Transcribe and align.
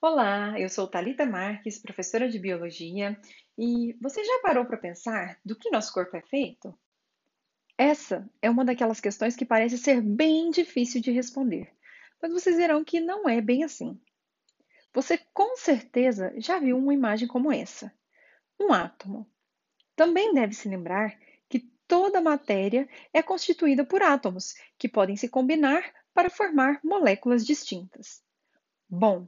Olá, 0.00 0.54
eu 0.60 0.68
sou 0.68 0.86
Talita 0.86 1.26
Marques, 1.26 1.76
professora 1.76 2.28
de 2.28 2.38
biologia, 2.38 3.20
e 3.58 3.96
você 4.00 4.22
já 4.22 4.38
parou 4.44 4.64
para 4.64 4.76
pensar 4.76 5.40
do 5.44 5.56
que 5.56 5.72
nosso 5.72 5.92
corpo 5.92 6.16
é 6.16 6.22
feito? 6.22 6.72
Essa 7.76 8.30
é 8.40 8.48
uma 8.48 8.64
daquelas 8.64 9.00
questões 9.00 9.34
que 9.34 9.44
parece 9.44 9.76
ser 9.76 10.00
bem 10.00 10.52
difícil 10.52 11.02
de 11.02 11.10
responder, 11.10 11.74
mas 12.22 12.32
vocês 12.32 12.56
verão 12.56 12.84
que 12.84 13.00
não 13.00 13.28
é 13.28 13.40
bem 13.40 13.64
assim. 13.64 14.00
Você 14.94 15.18
com 15.34 15.56
certeza 15.56 16.32
já 16.36 16.60
viu 16.60 16.78
uma 16.78 16.94
imagem 16.94 17.26
como 17.26 17.50
essa, 17.50 17.92
um 18.58 18.72
átomo. 18.72 19.28
Também 19.96 20.32
deve 20.32 20.54
se 20.54 20.68
lembrar 20.68 21.18
que 21.48 21.68
toda 21.88 22.20
matéria 22.20 22.88
é 23.12 23.20
constituída 23.20 23.84
por 23.84 24.00
átomos, 24.00 24.54
que 24.78 24.88
podem 24.88 25.16
se 25.16 25.28
combinar 25.28 25.92
para 26.14 26.30
formar 26.30 26.78
moléculas 26.84 27.44
distintas. 27.44 28.22
Bom, 28.88 29.26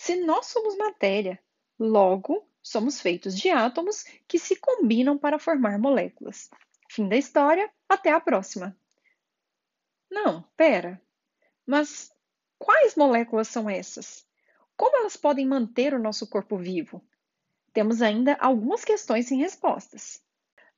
se 0.00 0.16
nós 0.16 0.46
somos 0.46 0.78
matéria, 0.78 1.38
logo 1.78 2.48
somos 2.62 3.02
feitos 3.02 3.36
de 3.36 3.50
átomos 3.50 4.04
que 4.26 4.38
se 4.38 4.56
combinam 4.56 5.18
para 5.18 5.38
formar 5.38 5.78
moléculas. 5.78 6.48
Fim 6.88 7.06
da 7.06 7.18
história, 7.18 7.70
até 7.86 8.10
a 8.10 8.18
próxima. 8.18 8.74
Não, 10.10 10.42
pera. 10.56 10.98
Mas 11.66 12.10
quais 12.58 12.96
moléculas 12.96 13.48
são 13.48 13.68
essas? 13.68 14.26
Como 14.74 14.96
elas 14.96 15.18
podem 15.18 15.46
manter 15.46 15.92
o 15.92 16.02
nosso 16.02 16.26
corpo 16.26 16.56
vivo? 16.56 17.04
Temos 17.70 18.00
ainda 18.00 18.38
algumas 18.40 18.82
questões 18.82 19.26
sem 19.26 19.36
respostas. 19.36 20.24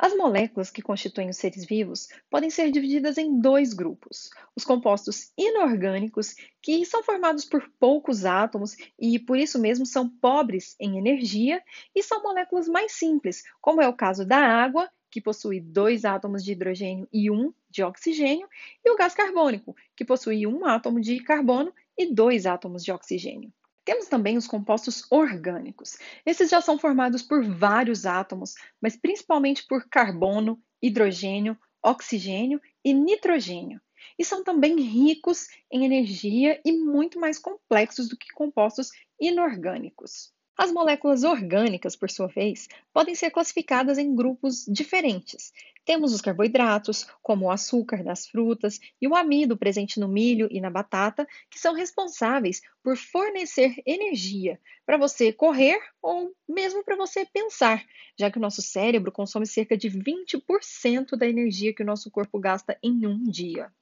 As 0.04 0.16
moléculas 0.16 0.68
que 0.68 0.82
constituem 0.82 1.30
os 1.30 1.36
seres 1.36 1.64
vivos 1.64 2.08
podem 2.28 2.50
ser 2.50 2.72
divididas 2.72 3.18
em 3.18 3.38
dois 3.38 3.72
grupos: 3.72 4.30
os 4.56 4.64
compostos 4.64 5.30
inorgânicos, 5.38 6.34
que 6.60 6.84
são 6.84 7.04
formados 7.04 7.44
por 7.44 7.70
poucos 7.78 8.24
átomos 8.24 8.76
e 8.98 9.16
por 9.20 9.38
isso 9.38 9.60
mesmo 9.60 9.86
são 9.86 10.08
pobres 10.08 10.74
em 10.80 10.98
energia, 10.98 11.62
e 11.94 12.02
são 12.02 12.20
moléculas 12.20 12.66
mais 12.66 12.90
simples, 12.90 13.44
como 13.60 13.80
é 13.80 13.86
o 13.86 13.94
caso 13.94 14.26
da 14.26 14.38
água, 14.38 14.90
que 15.08 15.20
possui 15.20 15.60
dois 15.60 16.04
átomos 16.04 16.42
de 16.42 16.50
hidrogênio 16.50 17.06
e 17.12 17.30
um 17.30 17.54
de 17.70 17.84
oxigênio, 17.84 18.48
e 18.84 18.90
o 18.90 18.96
gás 18.96 19.14
carbônico, 19.14 19.72
que 19.94 20.04
possui 20.04 20.48
um 20.48 20.66
átomo 20.66 21.00
de 21.00 21.20
carbono 21.20 21.72
e 21.96 22.12
dois 22.12 22.44
átomos 22.44 22.82
de 22.82 22.90
oxigênio. 22.90 23.52
Temos 23.84 24.06
também 24.06 24.36
os 24.36 24.46
compostos 24.46 25.04
orgânicos. 25.10 25.96
Esses 26.24 26.50
já 26.50 26.60
são 26.60 26.78
formados 26.78 27.22
por 27.22 27.44
vários 27.44 28.06
átomos, 28.06 28.54
mas 28.80 28.96
principalmente 28.96 29.66
por 29.66 29.88
carbono, 29.88 30.62
hidrogênio, 30.80 31.58
oxigênio 31.82 32.60
e 32.84 32.94
nitrogênio. 32.94 33.80
E 34.18 34.24
são 34.24 34.44
também 34.44 34.80
ricos 34.80 35.48
em 35.70 35.84
energia 35.84 36.60
e 36.64 36.72
muito 36.72 37.18
mais 37.18 37.38
complexos 37.38 38.08
do 38.08 38.16
que 38.16 38.32
compostos 38.32 38.90
inorgânicos. 39.20 40.32
As 40.56 40.70
moléculas 40.72 41.24
orgânicas, 41.24 41.96
por 41.96 42.10
sua 42.10 42.26
vez, 42.28 42.68
podem 42.92 43.14
ser 43.14 43.30
classificadas 43.30 43.98
em 43.98 44.14
grupos 44.14 44.64
diferentes. 44.66 45.52
Temos 45.84 46.14
os 46.14 46.20
carboidratos, 46.20 47.06
como 47.22 47.46
o 47.46 47.50
açúcar 47.50 48.04
das 48.04 48.26
frutas 48.26 48.78
e 49.00 49.08
o 49.08 49.16
amido 49.16 49.56
presente 49.56 49.98
no 49.98 50.06
milho 50.08 50.48
e 50.50 50.60
na 50.60 50.70
batata, 50.70 51.26
que 51.50 51.58
são 51.58 51.74
responsáveis 51.74 52.62
por 52.82 52.96
fornecer 52.96 53.74
energia 53.84 54.60
para 54.86 54.96
você 54.96 55.32
correr 55.32 55.80
ou 56.00 56.34
mesmo 56.48 56.84
para 56.84 56.96
você 56.96 57.26
pensar, 57.26 57.84
já 58.16 58.30
que 58.30 58.38
o 58.38 58.40
nosso 58.40 58.62
cérebro 58.62 59.10
consome 59.10 59.46
cerca 59.46 59.76
de 59.76 59.88
20% 59.88 61.16
da 61.16 61.26
energia 61.26 61.74
que 61.74 61.82
o 61.82 61.86
nosso 61.86 62.10
corpo 62.10 62.38
gasta 62.38 62.78
em 62.82 63.06
um 63.06 63.22
dia. 63.22 63.72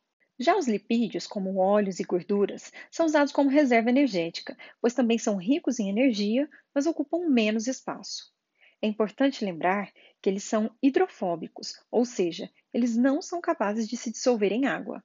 Já 0.42 0.56
os 0.56 0.66
lipídios, 0.66 1.27
como 1.27 1.58
óleos 1.58 2.00
e 2.00 2.02
gorduras, 2.02 2.72
são 2.91 3.05
usados 3.05 3.30
como 3.30 3.50
reserva 3.50 3.91
energética, 3.91 4.56
pois 4.80 4.94
também 4.94 5.19
são 5.19 5.36
ricos 5.36 5.78
em 5.78 5.91
energia, 5.91 6.48
mas 6.74 6.86
ocupam 6.86 7.28
menos 7.28 7.67
espaço. 7.67 8.33
É 8.80 8.86
importante 8.86 9.45
lembrar 9.45 9.92
que 10.23 10.30
eles 10.30 10.42
são 10.42 10.74
hidrofóbicos, 10.83 11.74
ou 11.90 12.06
seja, 12.06 12.51
eles 12.73 12.96
não 12.96 13.20
são 13.20 13.39
capazes 13.39 13.86
de 13.86 13.98
se 13.98 14.11
dissolver 14.11 14.51
em 14.51 14.64
água. 14.64 15.05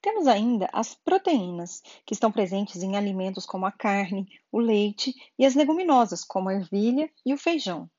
Temos 0.00 0.26
ainda 0.26 0.70
as 0.72 0.94
proteínas, 0.94 1.82
que 2.06 2.14
estão 2.14 2.32
presentes 2.32 2.82
em 2.82 2.96
alimentos 2.96 3.44
como 3.44 3.66
a 3.66 3.72
carne, 3.72 4.26
o 4.50 4.58
leite 4.58 5.12
e 5.38 5.44
as 5.44 5.54
leguminosas, 5.54 6.24
como 6.24 6.48
a 6.48 6.54
ervilha 6.54 7.10
e 7.26 7.34
o 7.34 7.38
feijão. 7.38 7.90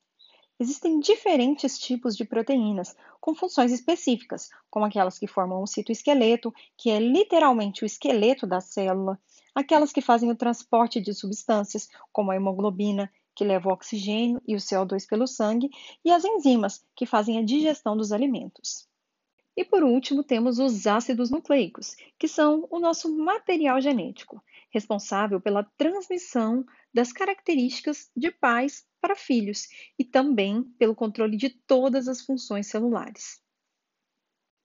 Existem 0.60 1.00
diferentes 1.00 1.80
tipos 1.80 2.18
de 2.18 2.26
proteínas 2.26 2.94
com 3.22 3.34
funções 3.34 3.72
específicas, 3.72 4.50
como 4.70 4.86
aquelas 4.86 5.18
que 5.18 5.26
formam 5.26 5.64
o 5.64 5.68
citoesqueleto, 5.68 6.54
que 6.78 6.90
é 6.90 7.00
literalmente 7.00 7.84
o 7.84 7.86
esqueleto 7.86 8.46
da 8.46 8.60
célula, 8.60 9.18
aquelas 9.56 9.94
que 9.94 10.02
fazem 10.02 10.30
o 10.30 10.36
transporte 10.36 11.00
de 11.00 11.14
substâncias, 11.14 11.88
como 12.12 12.32
a 12.32 12.36
hemoglobina, 12.36 13.10
que 13.34 13.46
leva 13.46 13.70
o 13.70 13.72
oxigênio 13.72 14.42
e 14.46 14.54
o 14.54 14.60
CO2 14.60 15.08
pelo 15.08 15.26
sangue, 15.26 15.70
e 16.04 16.12
as 16.12 16.26
enzimas, 16.26 16.84
que 16.94 17.06
fazem 17.06 17.38
a 17.38 17.42
digestão 17.42 17.96
dos 17.96 18.12
alimentos. 18.12 18.86
E 19.56 19.64
por 19.64 19.82
último, 19.82 20.26
temos 20.26 20.60
os 20.60 20.86
ácidos 20.86 21.30
nucleicos, 21.30 21.96
que 22.18 22.28
são 22.28 22.68
o 22.70 22.80
nosso 22.80 23.10
material 23.18 23.80
genético, 23.80 24.44
responsável 24.72 25.40
pela 25.42 25.64
transmissão 25.78 26.66
das 26.94 27.12
características 27.12 28.10
de 28.16 28.32
pais 28.32 28.86
para 29.02 29.16
filhos 29.16 29.68
e 29.98 30.04
também 30.04 30.64
pelo 30.78 30.96
controle 30.96 31.38
de 31.38 31.50
todas 31.50 32.08
as 32.08 32.22
funções 32.22 32.68
celulares. 32.68 33.42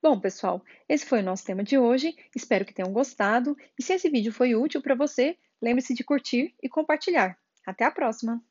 Bom, 0.03 0.21
pessoal, 0.21 0.63
esse 0.87 1.07
foi 1.07 1.21
o 1.21 1.25
nosso 1.25 1.45
tema 1.45 1.65
de 1.65 1.79
hoje. 1.79 2.15
Espero 2.37 2.65
que 2.65 2.75
tenham 2.75 2.93
gostado. 2.93 3.57
E 3.79 3.83
se 3.83 3.95
esse 3.95 4.11
vídeo 4.11 4.33
foi 4.33 4.55
útil 4.55 4.83
para 4.83 4.95
você, 4.95 5.39
lembre-se 5.63 5.95
de 5.95 6.05
curtir 6.05 6.55
e 6.63 6.69
compartilhar. 6.69 7.39
Até 7.67 7.85
a 7.85 7.91
próxima! 7.91 8.45